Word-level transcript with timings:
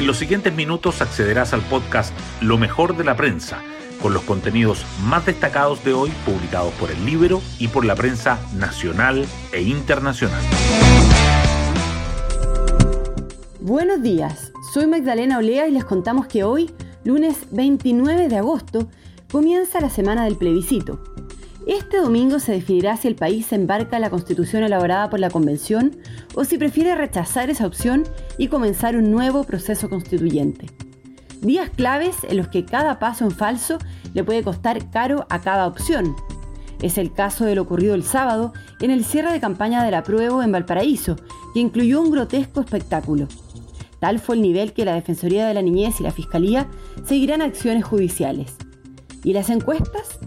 En 0.00 0.06
los 0.06 0.16
siguientes 0.16 0.54
minutos 0.54 1.02
accederás 1.02 1.52
al 1.52 1.60
podcast 1.60 2.18
Lo 2.40 2.56
mejor 2.56 2.96
de 2.96 3.04
la 3.04 3.16
prensa, 3.16 3.60
con 4.00 4.14
los 4.14 4.22
contenidos 4.22 4.82
más 5.04 5.26
destacados 5.26 5.84
de 5.84 5.92
hoy 5.92 6.10
publicados 6.24 6.72
por 6.80 6.90
el 6.90 7.04
Libro 7.04 7.42
y 7.58 7.68
por 7.68 7.84
la 7.84 7.94
prensa 7.94 8.38
nacional 8.54 9.26
e 9.52 9.60
internacional. 9.60 10.40
Buenos 13.60 14.00
días, 14.00 14.52
soy 14.72 14.86
Magdalena 14.86 15.36
Olea 15.36 15.68
y 15.68 15.72
les 15.72 15.84
contamos 15.84 16.26
que 16.28 16.44
hoy, 16.44 16.70
lunes 17.04 17.36
29 17.50 18.28
de 18.28 18.38
agosto, 18.38 18.88
comienza 19.30 19.82
la 19.82 19.90
semana 19.90 20.24
del 20.24 20.36
plebiscito. 20.36 21.02
Este 21.66 21.98
domingo 21.98 22.38
se 22.38 22.52
definirá 22.52 22.96
si 22.96 23.06
el 23.08 23.16
país 23.16 23.52
embarca 23.52 23.98
la 23.98 24.08
constitución 24.08 24.62
elaborada 24.62 25.10
por 25.10 25.20
la 25.20 25.30
Convención 25.30 25.96
o 26.34 26.44
si 26.44 26.56
prefiere 26.56 26.94
rechazar 26.94 27.50
esa 27.50 27.66
opción 27.66 28.04
y 28.38 28.48
comenzar 28.48 28.96
un 28.96 29.10
nuevo 29.10 29.44
proceso 29.44 29.90
constituyente. 29.90 30.66
Días 31.42 31.70
claves 31.70 32.16
en 32.28 32.36
los 32.36 32.48
que 32.48 32.64
cada 32.64 32.98
paso 32.98 33.24
en 33.24 33.30
falso 33.30 33.78
le 34.14 34.24
puede 34.24 34.42
costar 34.42 34.90
caro 34.90 35.26
a 35.28 35.40
cada 35.40 35.66
opción. 35.66 36.16
Es 36.82 36.96
el 36.96 37.12
caso 37.12 37.44
de 37.44 37.54
lo 37.54 37.62
ocurrido 37.62 37.94
el 37.94 38.04
sábado 38.04 38.54
en 38.80 38.90
el 38.90 39.04
cierre 39.04 39.32
de 39.32 39.40
campaña 39.40 39.84
del 39.84 39.94
apruebo 39.94 40.42
en 40.42 40.52
Valparaíso, 40.52 41.16
que 41.52 41.60
incluyó 41.60 42.00
un 42.00 42.10
grotesco 42.10 42.60
espectáculo. 42.60 43.28
Tal 43.98 44.18
fue 44.18 44.36
el 44.36 44.42
nivel 44.42 44.72
que 44.72 44.86
la 44.86 44.94
Defensoría 44.94 45.46
de 45.46 45.52
la 45.52 45.62
Niñez 45.62 46.00
y 46.00 46.04
la 46.04 46.10
Fiscalía 46.10 46.68
seguirán 47.04 47.42
acciones 47.42 47.84
judiciales. 47.84 48.56
¿Y 49.24 49.34
las 49.34 49.50
encuestas? 49.50 50.19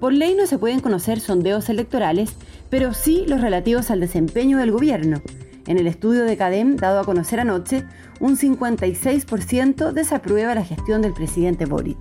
Por 0.00 0.12
ley 0.12 0.36
no 0.36 0.46
se 0.46 0.58
pueden 0.58 0.80
conocer 0.80 1.18
sondeos 1.18 1.68
electorales, 1.68 2.30
pero 2.70 2.94
sí 2.94 3.24
los 3.26 3.40
relativos 3.40 3.90
al 3.90 3.98
desempeño 3.98 4.58
del 4.58 4.70
gobierno. 4.70 5.20
En 5.66 5.76
el 5.76 5.88
estudio 5.88 6.24
de 6.24 6.36
CADEM, 6.36 6.76
dado 6.76 7.00
a 7.00 7.04
conocer 7.04 7.40
anoche, 7.40 7.84
un 8.20 8.36
56% 8.36 9.92
desaprueba 9.92 10.54
la 10.54 10.64
gestión 10.64 11.02
del 11.02 11.14
presidente 11.14 11.66
Boric. 11.66 11.98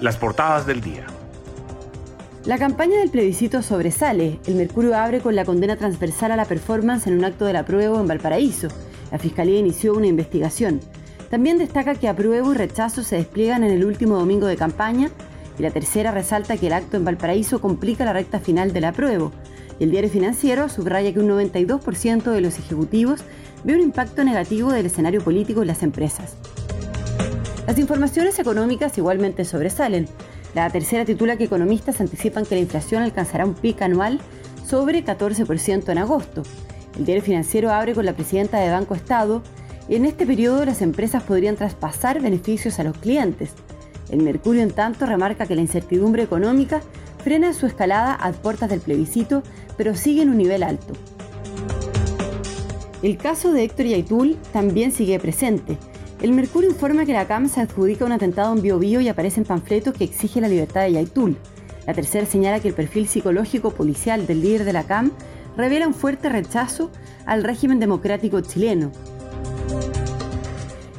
Las 0.00 0.16
portadas 0.16 0.66
del 0.66 0.80
día. 0.80 1.06
La 2.44 2.58
campaña 2.58 2.98
del 2.98 3.10
plebiscito 3.10 3.62
sobresale. 3.62 4.40
El 4.46 4.56
Mercurio 4.56 4.96
abre 4.96 5.20
con 5.20 5.36
la 5.36 5.44
condena 5.44 5.76
transversal 5.76 6.32
a 6.32 6.36
la 6.36 6.44
performance 6.44 7.06
en 7.06 7.16
un 7.16 7.24
acto 7.24 7.44
del 7.44 7.54
apruebo 7.54 8.00
en 8.00 8.08
Valparaíso. 8.08 8.66
La 9.12 9.18
Fiscalía 9.18 9.60
inició 9.60 9.94
una 9.94 10.08
investigación. 10.08 10.80
También 11.30 11.56
destaca 11.56 11.94
que 11.94 12.08
apruebo 12.08 12.52
y 12.52 12.56
rechazo 12.56 13.04
se 13.04 13.16
despliegan 13.16 13.62
en 13.62 13.70
el 13.70 13.84
último 13.84 14.18
domingo 14.18 14.48
de 14.48 14.56
campaña 14.56 15.08
y 15.62 15.64
la 15.64 15.70
tercera 15.70 16.10
resalta 16.10 16.56
que 16.56 16.66
el 16.66 16.72
acto 16.72 16.96
en 16.96 17.04
Valparaíso 17.04 17.60
complica 17.60 18.04
la 18.04 18.12
recta 18.12 18.40
final 18.40 18.72
del 18.72 18.84
apruebo. 18.84 19.30
Y 19.78 19.84
el 19.84 19.92
diario 19.92 20.10
financiero 20.10 20.68
subraya 20.68 21.12
que 21.12 21.20
un 21.20 21.28
92% 21.28 22.32
de 22.32 22.40
los 22.40 22.58
ejecutivos 22.58 23.20
ve 23.62 23.74
un 23.74 23.80
impacto 23.80 24.24
negativo 24.24 24.72
del 24.72 24.86
escenario 24.86 25.22
político 25.22 25.60
en 25.62 25.68
las 25.68 25.84
empresas. 25.84 26.34
Las 27.64 27.78
informaciones 27.78 28.40
económicas 28.40 28.98
igualmente 28.98 29.44
sobresalen. 29.44 30.08
La 30.56 30.68
tercera 30.68 31.04
titula 31.04 31.36
que 31.36 31.44
economistas 31.44 32.00
anticipan 32.00 32.44
que 32.44 32.56
la 32.56 32.62
inflación 32.62 33.04
alcanzará 33.04 33.46
un 33.46 33.54
pico 33.54 33.84
anual 33.84 34.20
sobre 34.66 35.04
14% 35.04 35.90
en 35.90 35.98
agosto. 35.98 36.42
El 36.98 37.04
diario 37.04 37.22
financiero 37.22 37.70
abre 37.70 37.94
con 37.94 38.04
la 38.04 38.14
presidenta 38.14 38.58
de 38.58 38.72
Banco 38.72 38.96
Estado. 38.96 39.44
En 39.88 40.06
este 40.06 40.26
periodo 40.26 40.64
las 40.64 40.82
empresas 40.82 41.22
podrían 41.22 41.54
traspasar 41.54 42.20
beneficios 42.20 42.80
a 42.80 42.84
los 42.84 42.98
clientes. 42.98 43.52
El 44.12 44.22
Mercurio, 44.22 44.62
en 44.62 44.70
tanto, 44.70 45.06
remarca 45.06 45.46
que 45.46 45.54
la 45.56 45.62
incertidumbre 45.62 46.22
económica 46.22 46.82
frena 47.24 47.54
su 47.54 47.66
escalada 47.66 48.14
a 48.14 48.30
puertas 48.32 48.68
del 48.68 48.80
plebiscito, 48.80 49.42
pero 49.76 49.96
sigue 49.96 50.22
en 50.22 50.28
un 50.28 50.36
nivel 50.36 50.62
alto. 50.62 50.92
El 53.02 53.16
caso 53.16 53.52
de 53.52 53.64
Héctor 53.64 53.86
Yaitul 53.86 54.36
también 54.52 54.92
sigue 54.92 55.18
presente. 55.18 55.78
El 56.20 56.32
Mercurio 56.32 56.70
informa 56.70 57.06
que 57.06 57.14
la 57.14 57.26
CAM 57.26 57.48
se 57.48 57.62
adjudica 57.62 58.04
un 58.04 58.12
atentado 58.12 58.54
en 58.54 58.62
Biobío 58.62 59.00
y 59.00 59.08
aparecen 59.08 59.44
panfletos 59.44 59.94
que 59.94 60.04
exigen 60.04 60.42
la 60.42 60.48
libertad 60.48 60.82
de 60.82 60.92
Yaitul. 60.92 61.38
La 61.86 61.94
tercera 61.94 62.26
señala 62.26 62.60
que 62.60 62.68
el 62.68 62.74
perfil 62.74 63.08
psicológico 63.08 63.70
policial 63.70 64.26
del 64.26 64.42
líder 64.42 64.64
de 64.64 64.74
la 64.74 64.84
CAM 64.84 65.10
revela 65.56 65.88
un 65.88 65.94
fuerte 65.94 66.28
rechazo 66.28 66.90
al 67.24 67.42
régimen 67.42 67.80
democrático 67.80 68.40
chileno, 68.40 68.92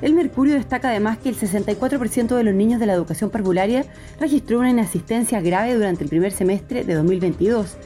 el 0.04 0.14
Mercurio 0.14 0.56
destaca 0.56 0.90
además 0.90 1.18
que 1.18 1.30
el 1.30 1.38
64% 1.38 2.36
de 2.36 2.44
los 2.44 2.54
niños 2.54 2.82
de 2.82 2.86
la 2.86 2.94
educación 2.94 3.30
parvularia 3.30 3.86
registró 4.20 4.60
una 4.60 4.70
inasistencia 4.70 5.40
grave 5.40 5.76
durante 5.76 6.04
el 6.04 6.10
primer 6.10 6.34
semestre 6.34 6.84
de 6.84 6.94
2022 6.94 7.78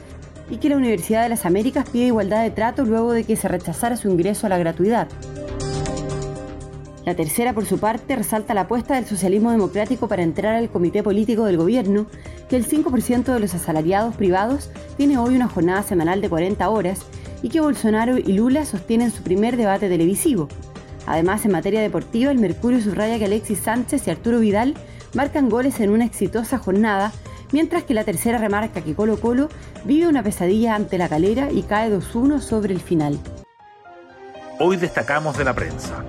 y 0.50 0.56
que 0.56 0.68
la 0.68 0.76
Universidad 0.76 1.22
de 1.22 1.28
las 1.28 1.46
Américas 1.46 1.88
pide 1.88 2.06
igualdad 2.06 2.42
de 2.42 2.50
trato 2.50 2.84
luego 2.84 3.12
de 3.12 3.22
que 3.22 3.36
se 3.36 3.46
rechazara 3.46 3.96
su 3.96 4.10
ingreso 4.10 4.46
a 4.46 4.50
la 4.50 4.58
gratuidad. 4.58 5.06
La 7.06 7.14
tercera, 7.14 7.52
por 7.52 7.66
su 7.66 7.78
parte, 7.78 8.16
resalta 8.16 8.52
la 8.52 8.62
apuesta 8.62 8.96
del 8.96 9.06
socialismo 9.06 9.52
democrático 9.52 10.08
para 10.08 10.24
entrar 10.24 10.56
al 10.56 10.70
comité 10.70 11.04
político 11.04 11.44
del 11.44 11.56
gobierno, 11.56 12.06
que 12.48 12.56
el 12.56 12.66
5% 12.66 13.32
de 13.32 13.38
los 13.38 13.54
asalariados 13.54 14.16
privados 14.16 14.70
tiene 14.96 15.18
hoy 15.18 15.36
una 15.36 15.48
jornada 15.48 15.84
semanal 15.84 16.20
de 16.20 16.28
40 16.28 16.68
horas 16.68 16.98
y 17.42 17.48
que 17.48 17.60
Bolsonaro 17.60 18.18
y 18.18 18.32
Lula 18.32 18.64
sostienen 18.64 19.12
su 19.12 19.22
primer 19.22 19.56
debate 19.56 19.88
televisivo. 19.88 20.48
Además, 21.08 21.42
en 21.46 21.52
materia 21.52 21.80
deportiva, 21.80 22.30
el 22.30 22.38
Mercurio 22.38 22.82
subraya 22.82 23.18
que 23.18 23.24
Alexis 23.24 23.60
Sánchez 23.60 24.06
y 24.06 24.10
Arturo 24.10 24.40
Vidal 24.40 24.74
marcan 25.14 25.48
goles 25.48 25.80
en 25.80 25.88
una 25.88 26.04
exitosa 26.04 26.58
jornada, 26.58 27.12
mientras 27.50 27.84
que 27.84 27.94
la 27.94 28.04
tercera 28.04 28.36
remarca 28.36 28.82
que 28.82 28.94
Colo 28.94 29.18
Colo 29.18 29.48
vive 29.84 30.06
una 30.06 30.22
pesadilla 30.22 30.74
ante 30.74 30.98
la 30.98 31.08
calera 31.08 31.50
y 31.50 31.62
cae 31.62 31.90
2-1 31.90 32.40
sobre 32.40 32.74
el 32.74 32.80
final. 32.80 33.18
Hoy 34.60 34.76
destacamos 34.76 35.38
de 35.38 35.44
la 35.44 35.54
prensa. 35.54 36.04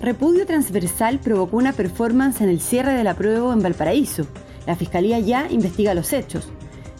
Repudio 0.00 0.46
transversal 0.46 1.18
provocó 1.18 1.58
una 1.58 1.74
performance 1.74 2.40
en 2.40 2.48
el 2.48 2.60
cierre 2.60 2.94
de 2.94 3.04
la 3.04 3.12
prueba 3.12 3.52
en 3.52 3.62
Valparaíso. 3.62 4.24
La 4.66 4.76
Fiscalía 4.76 5.18
ya 5.18 5.46
investiga 5.50 5.92
los 5.92 6.14
hechos. 6.14 6.48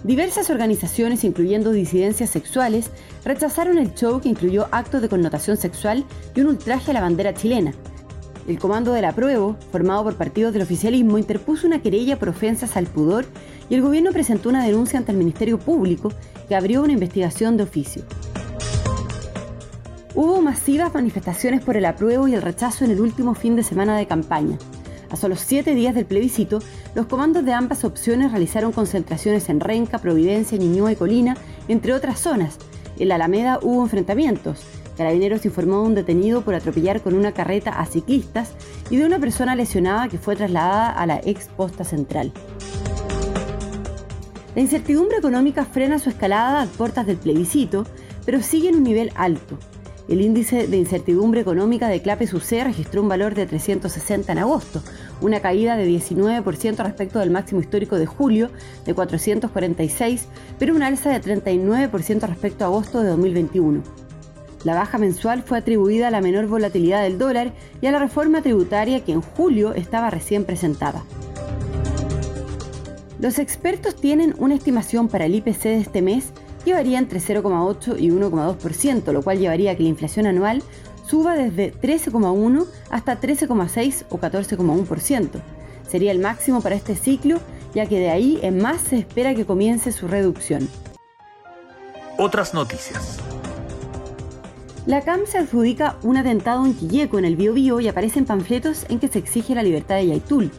Diversas 0.05 0.51
organizaciones, 0.51 1.23
incluyendo 1.23 1.71
disidencias 1.71 2.31
sexuales, 2.31 2.91
rechazaron 3.25 3.79
el 3.79 3.95
show 3.95 4.21
que 4.21 4.29
incluyó 4.29 4.67
actos 4.73 5.01
de 5.01 5.09
connotación 5.09 5.57
sexual 5.57 6.05
y 6.35 6.41
un 6.41 6.49
ultraje 6.49 6.91
a 6.91 6.95
la 6.95 7.01
bandera 7.01 7.35
chilena. 7.35 7.73
El 8.49 8.59
Comando 8.59 8.93
del 8.93 9.05
Apruebo, 9.05 9.57
formado 9.71 10.03
por 10.03 10.17
partidos 10.17 10.53
del 10.53 10.63
oficialismo, 10.63 11.19
interpuso 11.19 11.69
una 11.69 11.81
querella 11.81 12.19
por 12.19 12.31
ofensas 12.31 12.77
al 12.77 12.87
pudor 12.87 13.27
y 13.71 13.77
el 13.77 13.83
gobierno 13.83 14.11
presentó 14.11 14.49
una 14.49 14.65
denuncia 14.65 14.99
ante 14.99 15.13
el 15.13 15.19
Ministerio 15.19 15.61
Público 15.61 16.13
que 16.49 16.57
abrió 16.57 16.83
una 16.83 16.95
investigación 16.95 17.57
de 17.57 17.63
oficio. 17.63 18.03
Hubo 20.17 20.43
masivas 20.43 20.93
manifestaciones 20.93 21.63
por 21.63 21.77
el 21.77 21.85
apruebo 21.85 22.27
y 22.27 22.35
el 22.35 22.43
rechazo 22.43 22.85
en 22.85 22.91
el 22.91 23.01
último 23.01 23.35
fin 23.35 23.55
de 23.55 23.63
semana 23.63 23.97
de 23.97 24.07
campaña. 24.07 24.59
A 25.13 25.17
solo 25.17 25.37
siete 25.37 25.75
días 25.75 25.95
del 25.95 26.07
plebiscito, 26.07 26.61
los 26.95 27.05
comandos 27.05 27.45
de 27.45 27.53
ambas 27.53 27.85
opciones 27.85 28.31
realizaron 28.31 28.73
concentraciones 28.73 29.51
en 29.51 29.61
Renca, 29.61 29.99
Providencia, 29.99 30.57
Ñuñoa 30.57 30.93
y 30.93 30.97
Colina, 30.97 31.37
entre 31.69 31.93
otras 31.93 32.19
zonas. 32.19 32.57
En 32.99 33.09
la 33.09 33.17
Alameda 33.17 33.59
hubo 33.61 33.83
enfrentamientos. 33.83 34.65
Carabineros 34.97 35.45
informó 35.45 35.83
de 35.83 35.89
un 35.89 35.95
detenido 35.95 36.41
por 36.41 36.55
atropellar 36.55 37.03
con 37.03 37.13
una 37.13 37.33
carreta 37.33 37.73
a 37.73 37.85
ciclistas 37.85 38.53
y 38.89 38.97
de 38.97 39.05
una 39.05 39.19
persona 39.19 39.55
lesionada 39.55 40.09
que 40.09 40.17
fue 40.17 40.35
trasladada 40.35 40.91
a 40.91 41.05
la 41.05 41.21
ex 41.23 41.49
posta 41.49 41.85
central. 41.85 42.33
La 44.55 44.63
incertidumbre 44.63 45.19
económica 45.19 45.67
frena 45.67 45.99
su 45.99 46.09
escalada 46.09 46.63
a 46.63 46.67
puertas 46.67 47.07
del 47.07 47.19
plebiscito, 47.19 47.85
pero 48.25 48.41
sigue 48.41 48.71
en 48.71 48.77
un 48.77 48.85
nivel 48.85 49.13
alto. 49.15 49.59
El 50.09 50.21
índice 50.21 50.67
de 50.67 50.77
incertidumbre 50.77 51.41
económica 51.41 51.89
de 51.89 52.03
Clapes 52.03 52.35
UC 52.35 52.65
registró 52.65 53.03
un 53.03 53.09
valor 53.09 53.35
de 53.35 53.47
360 53.47 54.33
en 54.33 54.39
agosto, 54.39 54.83
una 55.21 55.41
caída 55.41 55.77
de 55.77 55.89
19% 55.89 56.77
respecto 56.83 57.21
del 57.21 57.31
máximo 57.31 57.61
histórico 57.61 57.97
de 57.97 58.07
julio 58.07 58.51
de 58.85 58.95
446, 58.95 60.27
pero 60.59 60.75
un 60.75 60.83
alza 60.83 61.11
de 61.11 61.21
39% 61.21 62.21
respecto 62.27 62.65
a 62.65 62.67
agosto 62.67 63.01
de 63.01 63.11
2021. 63.11 63.83
La 64.65 64.75
baja 64.75 64.99
mensual 64.99 65.43
fue 65.43 65.59
atribuida 65.59 66.09
a 66.09 66.11
la 66.11 66.21
menor 66.21 66.47
volatilidad 66.47 67.03
del 67.03 67.19
dólar 67.19 67.53
y 67.81 67.87
a 67.87 67.93
la 67.93 67.99
reforma 67.99 68.43
tributaria 68.43 69.05
que 69.05 69.13
en 69.13 69.21
julio 69.21 69.75
estaba 69.75 70.11
recién 70.11 70.45
presentada. 70.45 71.05
Los 73.19 73.39
expertos 73.39 73.95
tienen 73.95 74.35
una 74.39 74.57
estimación 74.57 75.09
para 75.09 75.27
el 75.27 75.35
IPC 75.37 75.63
de 75.63 75.79
este 75.79 76.03
mes 76.03 76.33
que 76.65 76.75
varía 76.75 76.99
entre 76.99 77.21
0,8 77.21 77.97
y 77.99 78.11
1,2%, 78.11 79.13
lo 79.13 79.23
cual 79.23 79.39
llevaría 79.39 79.73
a 79.73 79.75
que 79.77 79.83
la 79.83 79.89
inflación 79.89 80.27
anual 80.27 80.63
suba 81.07 81.35
desde 81.35 81.75
13,1 81.75 82.67
hasta 82.91 83.21
13,6 83.21 84.05
o 84.09 84.19
14,1%. 84.19 85.29
Sería 85.89 86.13
el 86.13 86.21
máximo 86.21 86.63
para 86.63 86.75
este 86.75 86.95
ciclo, 86.95 87.39
ya 87.75 87.87
que 87.87 87.99
de 87.99 88.11
ahí 88.11 88.39
en 88.43 88.59
más 88.61 88.81
se 88.81 88.99
espera 88.99 89.35
que 89.35 89.45
comience 89.45 89.93
su 89.93 90.09
reducción. 90.09 90.69
Otras 92.19 92.55
noticias. 92.55 93.19
La 94.85 95.03
CAM 95.03 95.27
se 95.27 95.39
adjudica 95.39 95.97
un 96.03 96.17
atentado 96.17 96.67
en 96.67 96.75
Quilleco, 96.75 97.19
en 97.19 97.25
el 97.25 97.37
Biobío, 97.37 97.79
y 97.81 97.89
aparecen 97.89 98.25
panfletos 98.25 98.85
en 98.89 98.99
que 98.99 99.09
se 99.09 99.21
exige 99.21 99.55
la 99.55 99.63
libertad 99.63 99.97
de 99.97 100.09
Yaitul. 100.09 100.51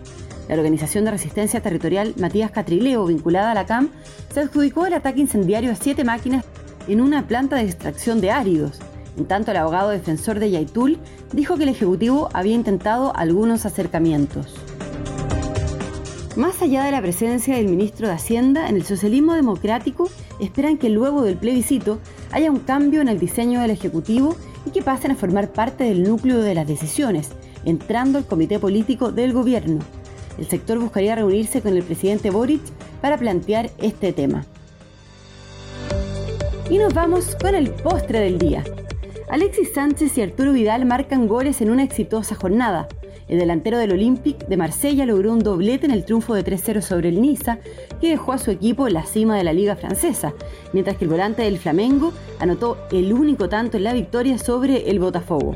La 0.47 0.55
Organización 0.55 1.05
de 1.05 1.11
Resistencia 1.11 1.61
Territorial 1.61 2.13
Matías 2.17 2.51
Catrileo, 2.51 3.05
vinculada 3.05 3.51
a 3.51 3.55
la 3.55 3.65
CAM, 3.65 3.89
se 4.33 4.41
adjudicó 4.41 4.85
el 4.85 4.93
ataque 4.93 5.21
incendiario 5.21 5.71
a 5.71 5.75
siete 5.75 6.03
máquinas 6.03 6.43
en 6.87 6.99
una 6.99 7.27
planta 7.27 7.55
de 7.55 7.63
extracción 7.63 8.19
de 8.19 8.31
áridos. 8.31 8.79
En 9.17 9.25
tanto, 9.25 9.51
el 9.51 9.57
abogado 9.57 9.89
defensor 9.89 10.39
de 10.39 10.51
Yaitul 10.51 10.97
dijo 11.31 11.55
que 11.55 11.63
el 11.63 11.69
Ejecutivo 11.69 12.29
había 12.33 12.55
intentado 12.55 13.15
algunos 13.15 13.65
acercamientos. 13.65 14.55
Más 16.35 16.61
allá 16.63 16.83
de 16.83 16.91
la 16.91 17.01
presencia 17.01 17.55
del 17.55 17.67
ministro 17.67 18.07
de 18.07 18.15
Hacienda, 18.15 18.67
en 18.67 18.75
el 18.75 18.83
socialismo 18.83 19.35
democrático 19.35 20.09
esperan 20.39 20.77
que 20.77 20.89
luego 20.89 21.21
del 21.21 21.37
plebiscito 21.37 21.99
haya 22.31 22.49
un 22.49 22.59
cambio 22.59 23.01
en 23.01 23.07
el 23.07 23.19
diseño 23.19 23.61
del 23.61 23.69
Ejecutivo 23.69 24.35
y 24.65 24.71
que 24.71 24.81
pasen 24.81 25.11
a 25.11 25.15
formar 25.15 25.53
parte 25.53 25.83
del 25.83 26.03
núcleo 26.03 26.39
de 26.39 26.55
las 26.55 26.67
decisiones, 26.67 27.29
entrando 27.65 28.17
al 28.17 28.25
comité 28.25 28.57
político 28.57 29.11
del 29.11 29.31
gobierno. 29.31 29.79
El 30.37 30.47
sector 30.47 30.79
buscaría 30.79 31.15
reunirse 31.15 31.61
con 31.61 31.75
el 31.75 31.83
presidente 31.83 32.29
Boric 32.29 32.61
para 33.01 33.17
plantear 33.17 33.69
este 33.77 34.13
tema. 34.13 34.45
Y 36.69 36.77
nos 36.77 36.93
vamos 36.93 37.35
con 37.41 37.55
el 37.55 37.69
postre 37.69 38.19
del 38.19 38.39
día. 38.39 38.63
Alexis 39.29 39.73
Sánchez 39.73 40.17
y 40.17 40.21
Arturo 40.21 40.53
Vidal 40.53 40.85
marcan 40.85 41.27
goles 41.27 41.61
en 41.61 41.69
una 41.69 41.83
exitosa 41.83 42.35
jornada. 42.35 42.87
El 43.27 43.39
delantero 43.39 43.77
del 43.77 43.91
Olympique 43.93 44.45
de 44.47 44.57
Marsella 44.57 45.05
logró 45.05 45.31
un 45.31 45.39
doblete 45.39 45.85
en 45.85 45.91
el 45.91 46.03
triunfo 46.03 46.33
de 46.35 46.43
3-0 46.43 46.81
sobre 46.81 47.09
el 47.09 47.21
Niza, 47.21 47.59
que 48.01 48.09
dejó 48.09 48.33
a 48.33 48.37
su 48.37 48.51
equipo 48.51 48.87
en 48.87 48.93
la 48.93 49.05
cima 49.05 49.37
de 49.37 49.43
la 49.43 49.53
liga 49.53 49.75
francesa, 49.75 50.33
mientras 50.73 50.97
que 50.97 51.05
el 51.05 51.11
volante 51.11 51.43
del 51.43 51.57
Flamengo 51.57 52.11
anotó 52.39 52.77
el 52.91 53.13
único 53.13 53.49
tanto 53.49 53.77
en 53.77 53.85
la 53.85 53.93
victoria 53.93 54.37
sobre 54.37 54.89
el 54.89 54.99
Botafogo. 54.99 55.55